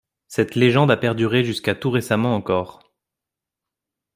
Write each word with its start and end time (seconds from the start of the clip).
Cette 0.27 0.55
légende 0.55 0.89
a 0.89 0.97
perduré 0.97 1.43
jusqu'à 1.43 1.75
tout 1.75 1.91
récemment 1.91 2.33
encore. 2.35 2.81